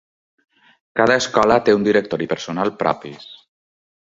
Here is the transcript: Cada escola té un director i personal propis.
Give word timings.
Cada 0.99 1.17
escola 1.23 1.57
té 1.67 1.75
un 1.81 1.85
director 1.89 2.25
i 2.27 2.29
personal 2.33 2.73
propis. 2.81 3.29